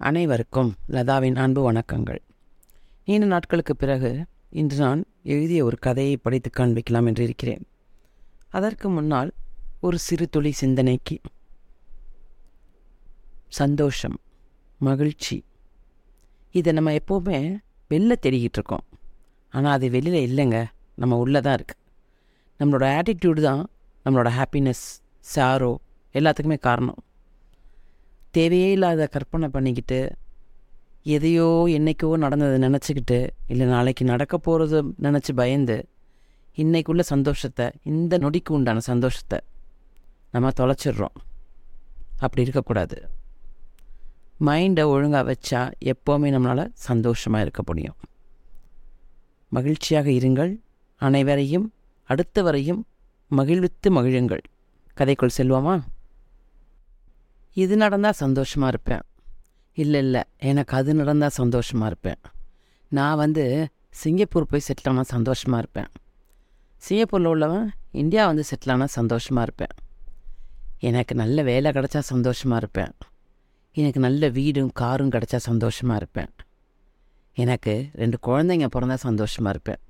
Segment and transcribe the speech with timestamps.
[0.00, 2.18] அனைவருக்கும் லதாவின் அன்பு வணக்கங்கள்.
[3.04, 7.62] நீண்ட நாட்களுக்கு பிறகு இன்று நான் எழுதிய ஒரு கதையை படித்து காண்பிக்கலாம் என்று இருக்கிறேன்.
[8.48, 9.32] அதற்கு முன்னால்
[9.80, 11.16] ஒரு சிறு துளி சிந்தனைக்கு.
[13.48, 14.18] சந்தோஷம்
[14.78, 15.44] மகிழ்ச்சி.
[16.50, 17.56] இதை நம்ம எப்போவுமே
[17.90, 18.84] வெளில தேடிக்கிட்டு இருக்கோம்.
[19.50, 21.82] ஆனால் அது வெளியில் இல்லைங்க நம்ம உள்ளே தான் இருக்குது
[22.60, 23.70] நம்மளோட ஆட்டிடியூடு தான்
[24.04, 24.86] நம்மளோட ஹாப்பினஸ்
[25.34, 25.74] சாரோ
[26.14, 27.00] எல்லாத்துக்குமே காரணம்.
[28.36, 29.98] தேவையே இல்லாத கற்பனை பண்ணிக்கிட்டு
[31.14, 33.18] எதையோ என்னைக்கோ நடந்ததை நினச்சிக்கிட்டு
[33.52, 35.76] இல்லை நாளைக்கு நடக்க போகிறது நினச்சி பயந்து
[36.62, 39.38] இன்றைக்குள்ள சந்தோஷத்தை இந்த நொடிக்கு உண்டான சந்தோஷத்தை
[40.34, 41.16] நம்ம தொலைச்சிடுறோம்.
[42.24, 42.96] அப்படி இருக்கக்கூடாது.
[44.46, 45.60] மைண்டை ஒழுங்காக வச்சா
[45.92, 47.98] எப்போவுமே நம்மளால் சந்தோஷமாக இருக்க முடியும்.
[49.52, 50.52] மகிழ்ச்சியாக இருங்கள்.
[51.00, 51.66] அனைவரையும்
[52.10, 52.82] அடுத்தவரையும்
[53.30, 54.44] மகிழ்வித்து மகிழுங்கள்.
[54.96, 55.76] கதைக்குள் செல்வோமா?
[57.62, 59.04] இது நடந்தால் சந்தோஷமாக இருப்பேன்.
[59.82, 62.20] இல்லை இல்லை எனக்கு அது நடந்தால் சந்தோஷமாக இருப்பேன்.
[62.92, 63.44] நான் வந்து
[64.00, 65.90] சிங்கப்பூர் போய் செட்டில் ஆனால் சந்தோஷமாக இருப்பேன்.
[66.82, 67.66] சிங்கப்பூரில் உள்ளவன்
[68.02, 69.74] இந்தியா வந்து செட்டில் ஆனால் சந்தோஷமாக இருப்பேன்.
[70.88, 72.92] எனக்கு நல்ல வேலை கிடச்சா சந்தோஷமாக இருப்பேன்.
[73.76, 76.30] எனக்கு நல்ல வீடும் காரும் கிடச்சா சந்தோஷமாக இருப்பேன்.
[77.36, 79.80] எனக்கு ரெண்டு குழந்தைங்க பிறந்தா சந்தோஷமாக இருப்பேன்.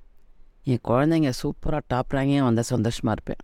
[0.71, 3.43] என் குழந்தைங்க சூப்பராக டாப் ரேங்கையும் வந்தால் சந்தோஷமாக இருப்பேன்.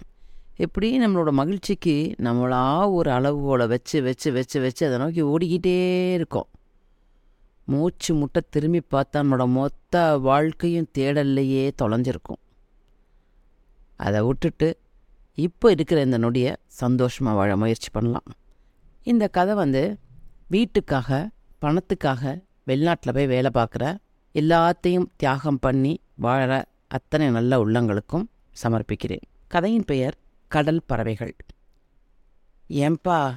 [0.65, 2.61] எப்படி நம்மளோட மகிழ்ச்சிக்கு நம்மளா
[2.97, 5.77] ஒரு அளவுகோலை வச்சு வச்சு வச்சு வச்சு அதை நோக்கி ஓடிக்கிட்டே
[6.17, 6.49] இருக்கோம்.
[7.71, 12.41] மூச்சு முட்டை திரும்பி பார்த்தா நம்மளோட மொத்த வாழ்க்கையும் தேடல்லையே தொலைஞ்சிருக்கும்.
[14.05, 14.69] அதை விட்டுட்டு
[15.37, 18.27] இப்போ இருக்கிற இந்த நொடியை சந்தோஷமாக வாழ முயற்சி பண்ணலாம்.
[19.11, 19.83] இந்த கதை வந்து
[20.55, 21.19] வீட்டுக்காக
[21.63, 22.33] பணத்துக்காக
[22.69, 23.85] வெளிநாட்டில் போய் வேலை பார்க்குற
[24.35, 25.93] எல்லாத்தையும் தியாகம் பண்ணி
[26.25, 26.53] வாழற
[26.97, 28.25] அத்தனை நல்ல உள்ளங்களுக்கும்
[28.63, 29.25] சமர்ப்பிக்கிறேன்.
[29.47, 30.15] கதையின் பெயர்
[30.55, 31.35] கடல் பறவைகள்.
[32.69, 33.35] ஏன்பா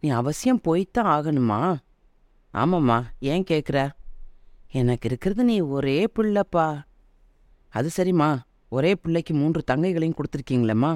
[0.00, 1.60] நீ அவசியம் போய்த்தான் ஆகணுமா?
[2.54, 3.90] ஆமாம்மா ஏன் கேட்குற
[4.72, 6.66] எனக்கு இருக்கிறது நீ ஒரே பிள்ளைப்பா.
[7.68, 8.30] அது சரிம்மா
[8.68, 10.92] ஒரே பிள்ளைக்கு மூன்று தங்கைகளையும் கொடுத்துருக்கீங்களம்மா.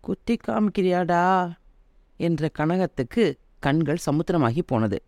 [0.00, 1.52] குத்தி காமிக்கிறியாடா?
[2.16, 3.24] என்ற கனகத்துக்கு
[3.58, 5.02] கண்கள் சமுத்திரமாகி போனது.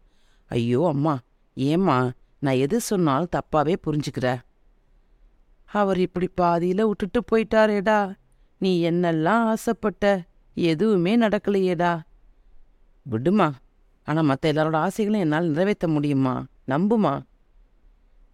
[0.49, 1.19] ஐயோ அம்மா
[1.55, 1.99] ஏம்மா
[2.39, 4.41] நான் எது சொன்னாலும் தப்பாவே புரிஞ்சுக்கிற.
[5.65, 8.15] அவர் இப்படி பாதியில் விட்டுட்டு போயிட்டாரேடா.
[8.59, 10.25] நீ என்னெல்லாம் ஆசைப்பட்ட?
[10.55, 12.01] எதுவுமே நடக்கலையேடா.
[13.03, 13.53] விடுமா.
[14.05, 16.45] ஆனால் மற்ற எல்லாரோட ஆசைகளையும் என்னால் நிறைவேற்ற முடியுமா?
[16.69, 17.23] நம்புமா?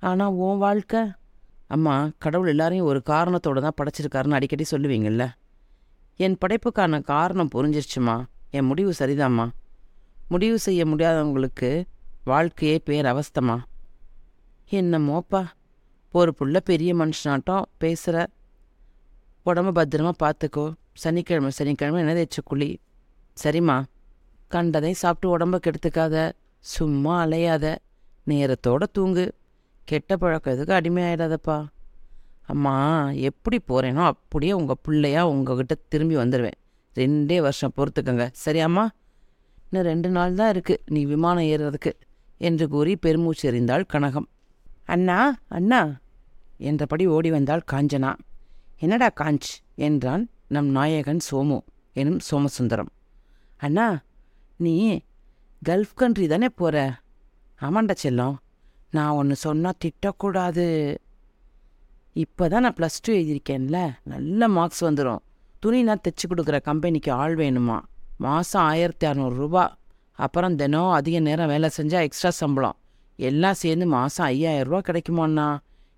[0.01, 1.01] ஆனால் உன் வாழ்க்கை?
[1.67, 5.31] அம்மா கடவுள் எல்லாரையும் ஒரு காரணத்தோடு தான் படைச்சிருக்காருன்னு அடிக்கடி சொல்லுவீங்கள்ல
[6.17, 8.25] என் படைப்புக்கான காரணம் புரிஞ்சிருச்சுமா?
[8.51, 9.49] என் முடிவு சரிதாம்மா.
[10.29, 11.85] முடிவு செய்ய முடியாதவங்களுக்கு
[12.25, 13.59] வாழ்க்கையே பேர் அவஸ்தமா?
[14.71, 15.47] என்னமோப்பா.
[16.13, 18.27] ஒரு புள்ள பெரிய மனுஷனாட்டம் பேசுகிற
[19.47, 22.81] உடம்ப பத்திரமா பார்த்துக்கோ சனிக்கிழமை சனிக்கிழமை என்ன தேய்ச்ச குழி.
[23.45, 23.85] சரிம்மா.
[24.49, 26.33] கண்டதை சாப்பிட்டு உடம்ப கெடுத்துக்காத.
[26.59, 27.77] சும்மா அலையாத.
[28.27, 29.35] நேரத்தோட தூங்கு.
[29.85, 31.67] கெட்ட பழக்கம் எதுக்கு அடிமையாயிடாதப்பா.
[32.43, 36.59] அம்மா எப்படி போகிறேனோ அப்படியே உங்கள் பிள்ளையா உங்ககிட்ட திரும்பி வந்துடுவேன்
[36.97, 38.31] ரெண்டே வருஷம் பொறுத்துக்கங்க.
[38.45, 38.87] சரியாம்மா?
[39.71, 41.93] இன்னும் ரெண்டு நாள் தான் இருக்குது நீ விமானம் ஏறுறதுக்கு.
[42.39, 44.29] என்று கூறி பெருமூச்சு எறிந்தாள் கனகம்.
[44.85, 46.01] அண்ணா அண்ணா.
[46.59, 48.15] என்றபடி ஓடி வந்தாள் காஞ்சனா.
[48.83, 49.49] என்னடா காஞ்ச்?
[49.87, 51.59] என்றான் நம் நாயகன் சோமு
[51.93, 52.91] எனும் சோமசுந்தரம்.
[53.57, 53.87] அண்ணா
[54.57, 54.73] நீ
[55.69, 56.77] கல்ஃப் கண்ட்ரி தானே போகிற
[57.61, 58.35] ஆமாண்டா செல்லம்
[58.91, 60.97] நான் ஒன்று சொன்னால் திட்டக்கூடாது.
[62.13, 65.23] இப்போ தான் நான் ப்ளஸ் டூ எழுதியிருக்கேன்ல நல்ல மார்க்ஸ் வந்துடும்
[65.61, 67.79] துணி நான் தைச்சி கொடுக்குற கம்பெனிக்கு ஆள் வேணுமா?
[68.17, 69.65] மாதம் ஆயிரத்தி அறநூறுரூபா
[70.19, 72.77] அப்புறம் தினம் அதிக நேரம் வேலை செஞ்சால் எக்ஸ்ட்ரா சம்பளம்.
[73.19, 75.47] எல்லாம் சேர்ந்து மாதம் ஐயாயிரரூபா கிடைக்குமாண்ணா?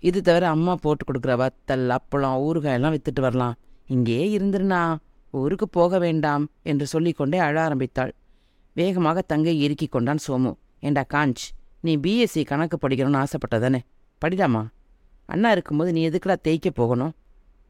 [0.08, 3.54] இது தவிர அம்மா போட்டு கொடுக்குற வத்தல் அப்பளம் ஊறுகாய் எல்லாம் வித்துட்டு வரலாம்.
[3.86, 4.96] இங்கேயே இருந்துருண்ணா.
[5.30, 8.12] ஊருக்கு போக வேண்டாம் என்று சொல்லிக்கொண்டே அழ ஆரம்பித்தாள்.
[8.72, 10.54] வேகமாக தங்கை இறுக்கி கொண்டான் சோமு.
[10.80, 11.42] ஏண்டா காஞ்ச்
[11.80, 13.80] நீ பிஎஸ்சி கணக்கு படிக்கணும்னு ஆசைப்பட்டதானே?
[14.24, 14.62] படிடாமா?
[15.26, 17.12] அண்ணா இருக்கும்போது நீ எதுக்குடா தேய்க்க போகணும்?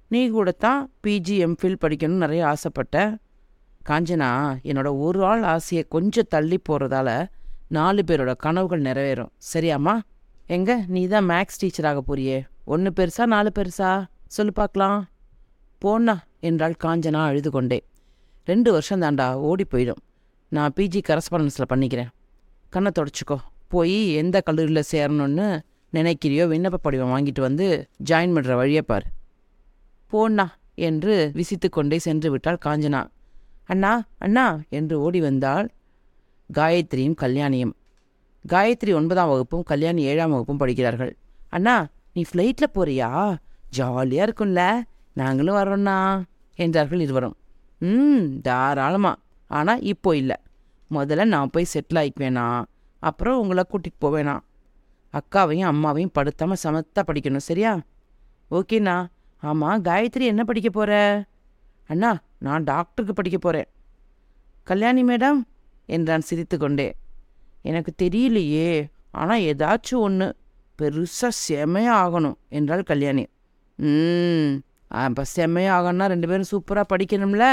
[0.09, 3.17] நீ கூட தான் பிஜி எம்ஃபில் படிக்கணும்னு நிறைய ஆசைப்பட்ட.
[3.89, 4.31] காஞ்சனா
[4.65, 7.29] என்னோட ஒரு ஆள் ஆசையை கொஞ்சம் தள்ளி போகிறதால
[7.69, 9.33] நாலு பேரோட கனவுகள் நிறைவேறும்.
[9.55, 9.95] சரியாம்மா?
[10.47, 10.85] எங்க?
[10.89, 12.47] நீ தான் மேக்ஸ் டீச்சராக போறியே.
[12.65, 14.07] ஒன்று பெருசா நாலு பெருசா?
[14.27, 15.09] சொல்லு பார்க்கலாம்.
[15.85, 17.85] போண்ணா என்றாள் காஞ்சனா அழுது கொண்டே
[18.45, 20.01] ரெண்டு வருஷம் தாண்டா ஓடி போயிடும்.
[20.49, 22.11] நான் பிஜி கரஸ்பாண்டன்ஸில் பண்ணிக்கிறேன்.
[22.69, 23.37] கண்ணை தொடச்சிக்கோ.
[23.69, 25.61] போய் எந்த கல்லூரியில் சேரணும்னு
[25.93, 29.07] நினைக்கிறியோ விண்ணப்ப படிவம் வாங்கிட்டு வந்து ஜாயின் பண்ணுற வழியை பார்.
[30.13, 33.07] போண்ணா என்று விசித்து கொண்டே சென்று விட்டாள் காஞ்சனா.
[33.65, 35.69] அண்ணா அண்ணா என்று ஓடி வந்தாள்.
[36.55, 37.75] காயத்ரியும் கல்யாணியும்.
[38.53, 41.17] காயத்ரி ஒன்பதாம் வகுப்பும் கல்யாணி ஏழாம் வகுப்பும் படிக்கிறார்கள்.
[41.49, 43.37] அண்ணா நீ ஃப்ளைட்டில் போறியா?
[43.71, 44.83] ஜாலியாக இருக்கும்ல.
[45.13, 46.23] நாங்களும் வரோண்ணா
[46.55, 47.37] என்றார்கள் இருவரும்.
[47.81, 50.37] ம் தாராளமாக ஆனால் இப்போ இல்லை.
[50.91, 52.65] முதல்ல நான் போய் செட்டில் ஆகிக்குவேனா
[52.99, 54.35] அப்புறம் உங்களை கூட்டிகிட்டு போவேனா.
[55.15, 57.73] அக்காவையும் அம்மாவையும் படுத்தாமல் சமத்தா படிக்கணும் சரியா?
[58.51, 58.97] ஓகேண்ணா.
[59.43, 60.93] ஆமாம் காயத்ரி என்ன படிக்க போகிற
[61.87, 63.69] அண்ணா நான் டாக்டருக்கு படிக்க போகிறேன்
[64.63, 65.41] கல்யாணி மேடம்?
[65.87, 66.87] என்றான் சிரித்து கொண்டே
[67.65, 68.71] எனக்கு தெரியலையே.
[69.11, 70.27] ஆனால் ஏதாச்சும் ஒன்று
[70.79, 73.25] பெருசாக செமையாக ஆகணும் என்றாள் கல்யாணி.
[73.79, 74.55] ம்
[75.03, 77.47] அப்போ செம்மையாக ஆகணும்னா ரெண்டு பேரும் சூப்பராக படிக்கணும்ல?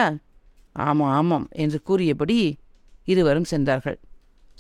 [0.74, 2.38] ஆமாம் ஆமாம் என்று கூறியபடி
[3.04, 3.98] இருவரும் சென்றார்கள்.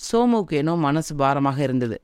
[0.07, 1.97] சோமுவுக்கு ஏனோ மனசு பாரமாக இருந்தது.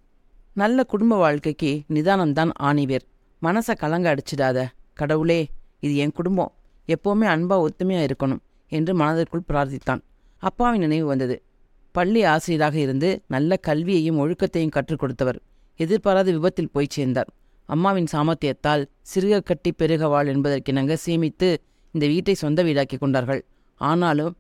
[0.54, 3.06] நல்ல குடும்ப வாழ்க்கைக்கு நிதானம்தான் ஆணிவேர்.
[3.42, 4.60] மனசை கலங்க அடிச்சிடாத.
[4.94, 5.42] கடவுளே
[5.80, 6.52] இது என் குடும்பம்.
[6.88, 8.42] எப்போவுமே அன்பா ஒத்துமையாக இருக்கணும்
[8.72, 10.02] என்று மனதிற்குள் பிரார்த்தித்தான்.
[10.44, 11.36] அப்பாவின் நினைவு வந்தது.
[11.98, 15.40] பள்ளி ஆசிரியராக இருந்து நல்ல கல்வியையும் ஒழுக்கத்தையும் கற்றுக் கொடுத்தவர்.
[15.84, 17.30] எதிர்பாராத விபத்தில் போய் சேர்ந்தார்.
[17.66, 21.50] அம்மாவின் சாமர்த்தியத்தால் சிறுக கட்டி பெருக வாழ் என்பதற்கிணங்க சேமித்து
[21.96, 23.42] இந்த வீட்டை சொந்த வீடாக்கி கொண்டார்கள்.
[23.82, 24.34] ஆனாலும்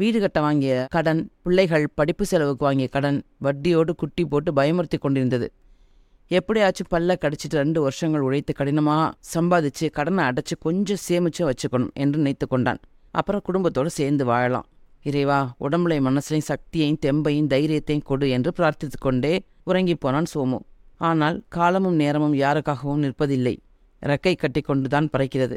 [0.00, 5.48] வீடு கட்ட வாங்கிய கடன் பிள்ளைகள் படிப்பு செலவுக்கு வாங்கிய கடன் வட்டியோடு குட்டி போட்டு பயமுறுத்தி கொண்டிருந்தது.
[6.38, 12.46] எப்படியாச்சும் பல்ல கடிச்சிட்டு ரெண்டு வருஷங்கள் உழைத்து கடினமாக சம்பாதிச்சு கடனை அடைச்சு கொஞ்சம் சேமிச்சு வச்சுக்கணும் என்று நினைத்து
[12.46, 12.80] கொண்டான்.
[13.18, 14.66] அப்புறம் குடும்பத்தோடு சேர்ந்து வாழலாம்.
[15.08, 19.32] இறைவா உடம்புலையும் மனசுலையும் சக்தியையும் தெம்பையும் தைரியத்தையும் கொடு என்று பிரார்த்தித்து கொண்டே
[19.64, 20.58] உறங்கி போனான் சோமு.
[21.08, 23.54] ஆனால் காலமும் நேரமும் யாருக்காகவும் நிற்பதில்லை.
[24.02, 25.56] ரெக்கை கட்டி கொண்டுதான் பறக்கிறது.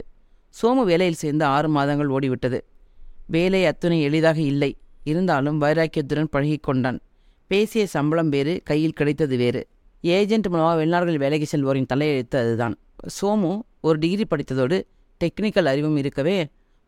[0.55, 2.59] சோமு வேலையில் சேர்ந்து ஆறு மாதங்கள் ஓடிவிட்டது.
[3.27, 4.71] வேலை அத்துணை எளிதாக இல்லை.
[5.03, 6.99] இருந்தாலும் வைராக்கியத்துடன் பழகிக் கொண்டான்.
[7.51, 9.61] பேசிய சம்பளம் வேறு கையில் கிடைத்தது வேறு.
[10.03, 12.75] ஏஜென்ட் மூலமாக வெளிநாடுகளில் வேலைக்கு செல்வோரின் தலையெழுத்து அதுதான்.
[13.17, 13.51] சோமு
[13.81, 14.77] ஒரு டிகிரி படித்ததோடு
[15.21, 16.37] டெக்னிக்கல் அறிவும் இருக்கவே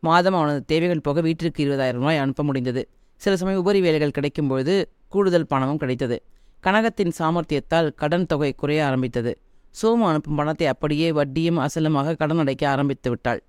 [0.04, 2.82] மாதம் அவனது தேவைகள் போக வீட்டிற்கு இருபதாயிரம் ரூபாய் அனுப்ப முடிந்தது.
[3.16, 4.74] சில சமயம் உபரி வேலைகள் கிடைக்கும்பொழுது
[5.08, 6.16] கூடுதல் பணமும் கிடைத்தது.
[6.62, 9.32] கனகத்தின் சாமர்த்தியத்தால் கடன் தொகை குறைய ஆரம்பித்தது.
[9.82, 13.42] சோமு அனுப்பும் பணத்தை அப்படியே வட்டியும் அசலுமாக கடன் அடைக்க ஆரம்பித்து விட்டாள்.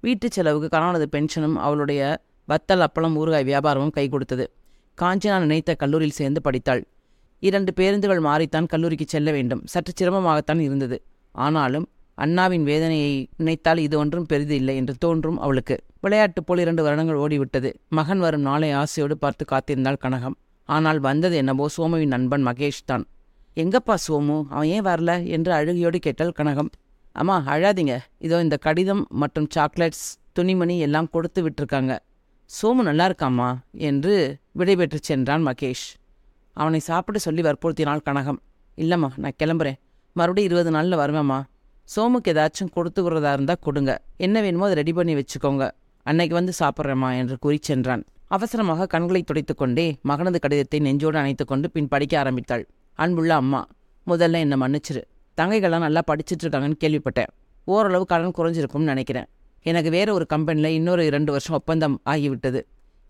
[0.00, 2.02] வீட்டுச் செலவுக்கு கணவனது பென்ஷனும் அவளுடைய
[2.48, 4.46] வத்தல் அப்பளம் ஊறுகாய் வியாபாரமும் கை கொடுத்தது.
[5.00, 6.82] காஞ்சனா நினைத்த கல்லூரியில் சேர்ந்து படித்தாள்.
[7.42, 9.62] இரண்டு பேருந்துகள் மாறித்தான் கல்லூரிக்கு செல்ல வேண்டும்.
[9.64, 10.98] சற்று சிரமமாகத்தான் இருந்தது.
[11.32, 15.76] ஆனாலும் அண்ணாவின் வேதனையை நினைத்தால் இது ஒன்றும் பெரிது இல்லை என்று தோன்றும் அவளுக்கு.
[16.00, 17.74] விளையாட்டு போல் இரண்டு வருடங்கள் ஓடிவிட்டது.
[17.88, 20.36] மகன் வரும் நாளை ஆசையோடு பார்த்து காத்திருந்தாள் கனகம்.
[20.64, 23.06] ஆனால் வந்தது என்னவோ சோமுவின் நண்பன் மகேஷ் தான்.
[23.56, 24.42] எங்கப்பா சோமு?
[24.48, 25.26] அவன் ஏன் வரல?
[25.26, 26.70] என்று அழுகையோடு கேட்டாள் கனகம்.
[27.12, 27.98] அம்மா அழாதீங்க.
[28.18, 31.98] இதோ இந்த கடிதம் மற்றும் சாக்லேட்ஸ் துணிமணி எல்லாம் கொடுத்து விட்டுருக்காங்க.
[32.62, 33.56] சோமு நல்லா இருக்காம்மா?
[33.72, 35.86] என்று விடைபெற்று சென்றான் மகேஷ்.
[36.52, 38.40] அவனை சாப்பிட சொல்லி வற்புறுத்தினாள் கனகம்.
[38.76, 39.78] இல்லைம்மா நான் கிளம்புறேன்.
[40.12, 41.44] மறுபடியும் இருபது நாளில் வருவேம்மா.
[41.92, 43.92] சோமுக்கு ஏதாச்சும் கொடுத்துக்கிறதா இருந்தால் கொடுங்க.
[44.26, 45.64] என்ன வேணுமோ அதை ரெடி பண்ணி வச்சுக்கோங்க.
[46.06, 48.02] அன்னைக்கு வந்து சாப்பிட்றேம்மா என்று கூறி சென்றான்.
[48.36, 52.64] அவசரமாக கண்களை துடைத்து கொண்டே மகனது கடிதத்தை நெஞ்சோடு அணைத்து கொண்டு பின் படிக்க ஆரம்பித்தாள்.
[52.98, 53.60] அன்புள்ள அம்மா
[54.06, 55.02] முதல்ல என்னை மன்னிச்சிரு.
[55.38, 57.30] தங்கைகள்லாம் நல்லா படிச்சிட்டு இருக்காங்கன்னு கேள்விப்பட்டேன்.
[57.66, 59.28] ஓரளவு கடன் குறைஞ்சிருக்கும்னு நினைக்கிறேன்.
[59.70, 62.60] எனக்கு வேற ஒரு கம்பெனியில் இன்னொரு இரண்டு வருஷம் ஒப்பந்தம் ஆகிவிட்டது.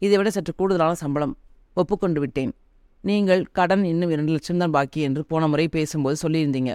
[0.02, 1.34] இதை விட சற்று கூடுதலான சம்பளம்
[1.76, 2.52] ஒப்புக்கொண்டு விட்டேன்.
[3.04, 6.72] நீங்கள் கடன் இன்னும் இரண்டு லட்சம் தான் பாக்கி என்று போன முறை பேசும்போது சொல்லியிருந்தீங்க.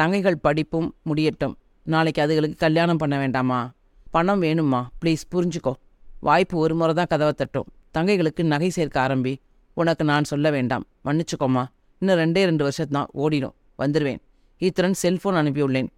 [0.00, 1.58] தங்கைகள் படிப்பும் முடியட்டும்.
[1.82, 3.72] நாளைக்கு அதுகளுக்கு கல்யாணம் பண்ண வேண்டாமா?
[4.10, 4.86] பணம் வேணுமா?
[5.04, 5.72] ப்ளீஸ் புரிஞ்சுக்கோ.
[6.20, 7.66] வாய்ப்பு ஒரு முறை தான் கதவை தட்டும்.
[7.98, 9.36] தங்கைகளுக்கு நகை சேர்க்க ஆரம்பி.
[9.74, 10.86] உனக்கு நான் சொல்ல வேண்டாம்.
[11.04, 11.64] மன்னிச்சுக்கோம்மா.
[11.98, 13.52] இன்னும் ரெண்டே ரெண்டு வருஷத்தான் ஓடிடும்.
[13.78, 14.18] வந்துடுவேன்
[14.58, 15.88] இத்துடன் செல்ஃபோன் அனுப்பியுள்ளேன்.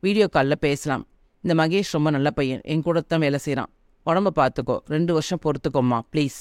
[0.00, 1.06] வீடியோ காலில் பேசலாம்.
[1.40, 2.60] இந்த மகேஷ் ரொம்ப நல்ல பையன்.
[2.62, 3.70] என் கூட தான் வேலை செய்கிறான்
[4.06, 6.00] உடம்ப பார்த்துக்கோ ரெண்டு வருஷம் பொறுத்துக்கோம்மா.
[6.12, 6.40] ப்ளீஸ்.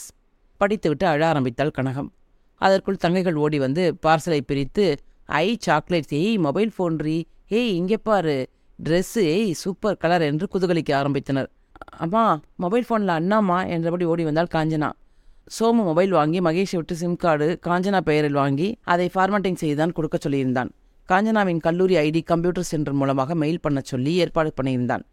[0.58, 2.10] படித்துவிட்டு அழ ஆரம்பித்தாள் கனகம்.
[2.56, 4.98] அதற்குள் தங்கைகள் ஓடி வந்து பார்சலை பிரித்து
[5.30, 7.18] ஐ சாக்லேட்ஸ் ஏய் மொபைல் ஃபோன் ரீ
[7.60, 8.36] ஏய் இங்கே பாரு.
[8.80, 11.50] ட்ரெஸ்ஸு ஏய் சூப்பர் கலர் என்று குதூகலிக்க ஆரம்பித்தனர்.
[12.06, 12.24] அம்மா
[12.64, 14.90] மொபைல் ஃபோனில் அண்ணாம்மா என்றபடி ஓடி வந்தால் காஞ்சனா.
[15.56, 20.70] சோமு மொபைல் வாங்கி மகேஷை விட்டு சிம் கார்டு காஞ்சனா பெயரில் வாங்கி அதை ஃபார்மேட்டிங் செய்துதான் கொடுக்க சொல்லியிருந்தான்.
[21.10, 25.04] காஞ்சனாவின் கல்லூரி ஐடி கம்ப்யூட்டர் சென்டர் மூலமாக மெயில் பண்ண சொல்லி ஏற்பாடு பண்ணியிருந்தான்.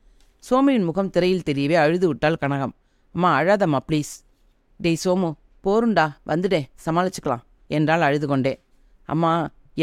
[0.45, 2.75] சோமுவின் முகம் திரையில் தெரியவே அழுது விட்டால் கனகம்.
[3.15, 4.13] அம்மா அழாதம்மா ப்ளீஸ்
[4.81, 5.31] டேய் சோமு
[5.65, 7.45] போருண்டா வந்துடே சமாளிச்சுக்கலாம்
[7.79, 8.53] என்றால் அழுது கொண்டே.
[9.09, 9.33] அம்மா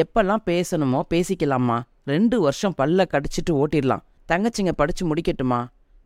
[0.01, 1.75] எப்பெல்லாம் பேசணுமோ பேசிக்கலாமா
[2.11, 4.03] ரெண்டு வருஷம் பல்ல கடிச்சிட்டு ஓட்டிடலாம்.
[4.31, 5.59] தங்கச்சிங்க படிச்சு முடிக்கட்டுமா?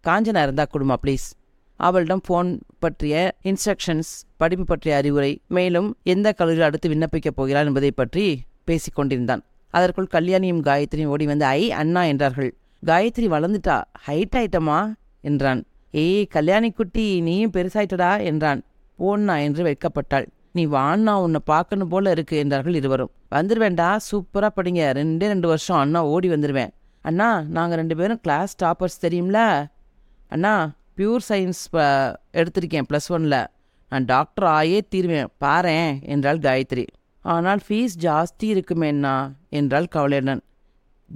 [0.04, 1.28] காஞ்சனா இருந்தா கொடுமா ப்ளீஸ்
[1.80, 8.26] அவளிடம் ஃபோன் பற்றிய இன்ஸ்ட்ரக்ஷன்ஸ் படிப்பு பற்றிய அறிவுரை மேலும் எந்த கல்லூரியில் அடுத்து விண்ணப்பிக்கப் போகிறாள் என்பதை பற்றி
[8.64, 9.44] பேசிக் கொண்டிருந்தான்.
[9.74, 12.52] அதற்குள் கல்யாணியும் காயத்ரியும் ஓடி வந்து ஐ அண்ணா என்றார்கள்.
[12.86, 13.78] காயத்ரி வளர்ந்துட்டா
[14.08, 14.80] ஹைட் ஆயிட்டமா
[15.22, 15.62] என்றான்.
[15.92, 18.62] ஏய் கல்யாணி குட்டி நீயும் பெருசாயிட்டடா என்றான்.
[19.00, 20.28] போன்னா என்று வெட்கப்பட்டாள்.
[20.52, 23.12] நீ வாண்ணா உன்னை பார்க்கணும் போல இருக்கு என்றார்கள் இருவரும்.
[23.32, 24.82] வந்துருவேண்டா சூப்பரா படிங்க.
[25.00, 26.70] ரெண்டே ரெண்டு வருஷம் அண்ணா ஓடி வந்துருவேன்.
[27.02, 29.68] அண்ணா நாங்க ரெண்டு பேரும் கிளாஸ் டாப்பர்ஸ் தெரியும்ல?
[30.28, 31.64] அண்ணா பியூர் சயின்ஸ்
[32.34, 33.48] எடுத்திருக்கேன் ப்ளஸ் ஒன்ல
[33.90, 35.28] நான் டாக்டர் ஆயே தீருவேன்.
[35.42, 36.88] பாரேன் என்றாள் காயத்ரி.
[37.22, 40.42] ஆனால் ஃபீஸ் ஜாஸ்தி இருக்குமேண்ணா என்றாள் கவலையுடன்.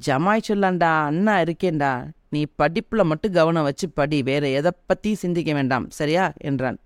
[0.08, 2.10] ஜமாய் சொல்லாண்டா அண்ணா இருக்கேன்டா.
[2.30, 4.24] நீ படிப்புல மட்டும் கவனம் வச்சு படி.
[4.24, 5.90] வேற எதை பத்தியும் சிந்திக்க வேண்டாம்.
[5.90, 6.34] சரியா?
[6.38, 6.78] என்றான்.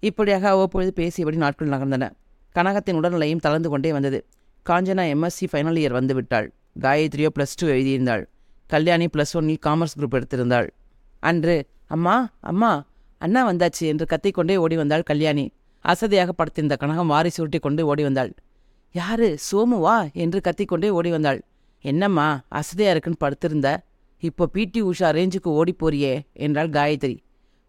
[0.00, 2.10] இப்படியாக அவ்வப்பொழுது பேசியபடி நாட்கள் நகர்ந்தன.
[2.54, 4.26] கனகத்தின் உடல்நிலையும் தளர்ந்து கொண்டே வந்தது.
[4.66, 6.48] காஞ்சனா எம்எஸ்சி ஃபைனல் இயர் வந்துவிட்டாள்.
[6.80, 8.24] காயத்ரியோ ப்ளஸ் டூ எழுதியிருந்தாள்.
[8.66, 10.68] கல்யாணி ப்ளஸ் ஒன்னில் காமர்ஸ் குரூப் எடுத்திருந்தாள்.
[11.20, 12.86] அன்று அம்மா அம்மா
[13.18, 15.52] அண்ணா வந்தாச்சு என்று கத்திக்கொண்டே ஓடி வந்தாள் கல்யாணி.
[15.84, 18.34] அசதியாக படுத்திருந்த கனகம் வாரி சுருட்டி கொண்டு ஓடி வந்தாள்.
[18.92, 19.38] யாரு?
[19.52, 21.44] சோமுவா என்று கத்திக்கொண்டே ஓடி வந்தாள்.
[21.80, 23.86] என்னம்மா அசதியா இருக்குன்னு படுத்திருந்த.
[24.18, 27.18] இப்போ பிடி உஷா ரேஞ்சுக்கு ஓடி போறியே என்றாள் காயத்ரி.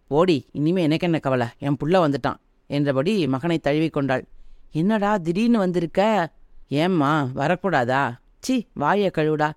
[0.09, 1.47] ஓடி இனிமே எனக்கு என்ன கவலை?
[1.59, 2.35] என் புள்ள வந்துட்டான்
[2.67, 4.27] என்றபடி மகனை தழுவி கொண்டாள்.
[4.71, 6.29] என்னடா திடீர்னு வந்திருக்க?
[6.67, 8.17] ஏம்மா வரக்கூடாதா?
[8.39, 9.51] சி வாய கழுவுடா.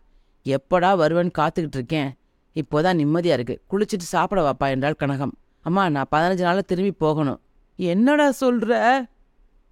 [0.44, 2.14] எப்படா வருவேன்னு காத்துக்கிட்டு இருக்கேன்?
[2.54, 3.62] இப்போதான் நிம்மதியா இருக்கு.
[3.71, 5.32] குளிச்சுட்டு சாப்பிட வாப்பா என்றாள் கனகம்.
[5.61, 7.40] அம்மா நான் பதினஞ்சு நாளில் திரும்பி போகணும்.
[7.76, 8.99] என்னடா சொல்ற?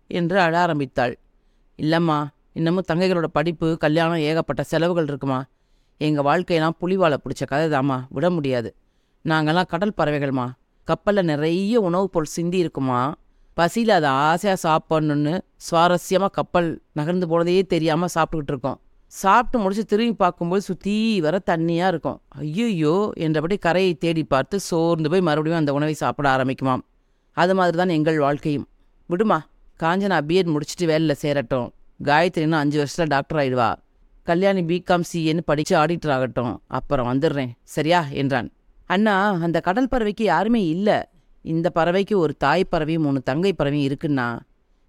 [0.07, 1.19] என்று அழ ஆரம்பித்தாள்.
[1.77, 5.45] இல்லம்மா இன்னமும் தங்கைகளோட படிப்பு கல்யாணம் ஏகப்பட்ட செலவுகள் இருக்குமா?
[5.97, 8.75] எங்க வாழ்க்கையெல்லாம் புலிவாலை பிடிச்ச கதை தாம்மா விட முடியாது.
[9.25, 10.51] நாங்கள்லாம் கடல் பறவைகள்மா.
[10.91, 13.01] கப்பலில் நிறைய உணவுப் பொருள் சிந்தி இருக்குமா?
[13.57, 15.35] பசியில் அதை ஆசையாக சாப்பிடணுன்னு
[15.71, 18.79] சுவாரஸ்யமாக கப்பல் நகர்ந்து போனதையே தெரியாமல் சாப்பிட்டுக்கிட்டு இருக்கோம்.
[19.07, 22.19] சாப்பிட்டு முடிச்சு திரும்பி பார்க்கும்போது சுற்றி வர தண்ணியாக இருக்கும்.
[22.29, 26.83] ஐயோ என்றபடி கரையை தேடி பார்த்து சோர்ந்து போய் மறுபடியும் அந்த உணவை சாப்பிட ஆரம்பிக்குமாம்.
[27.37, 28.67] அது மாதிரி தான் எங்கள் வாழ்க்கையும்.
[29.07, 29.39] விடுமா
[29.83, 31.69] காஞ்சனா பிஎட் முடிச்சுட்டு வேலையில் சேரட்டும்.
[32.05, 33.71] காயத்ரி இன்னும் அஞ்சு வருஷத்தில் டாக்டர் ஆயிடுவா.
[34.23, 36.63] கல்யாணி பிகாம் சிஏன்னு படித்து ஆடிட்டர் ஆகட்டும்.
[36.67, 37.53] அப்புறம் வந்துடுறேன்.
[37.77, 38.01] சரியா?
[38.11, 38.51] என்றான்.
[38.93, 39.15] அண்ணா
[39.47, 40.99] அந்த கடல் பறவைக்கு யாருமே இல்லை.
[41.45, 44.29] இந்த பறவைக்கு ஒரு தாய் பறவையும் மூணு தங்கை பறவையும் இருக்குன்னா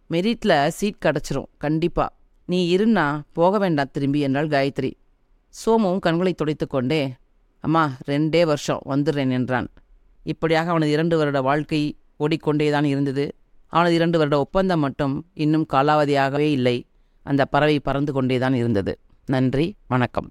[0.09, 2.05] மெரிட்ல சீட் கிடச்சிரும் கண்டிப்பா.
[2.45, 4.91] நீ இருன்னா போக வேண்டாம் திரும்பி என்றாள் காயத்ரி.
[5.53, 7.01] சோமும் கண்களை துடைத்து கொண்டே
[7.63, 9.69] அம்மா ரெண்டே வருஷம் வந்துடுறேன் என்றான்.
[10.23, 11.81] இப்படியாக அவனது இரண்டு வருட வாழ்க்கை
[12.19, 13.25] ஓடிக்கொண்டேதான் இருந்தது.
[13.73, 16.77] அவனது இரண்டு வருட ஒப்பந்தம் மட்டும் இன்னும் காலாவதியாகவே இல்லை.
[17.25, 18.93] அந்த பறவை பறந்து கொண்டேதான் இருந்தது.
[19.25, 20.29] நன்றி வணக்கம்.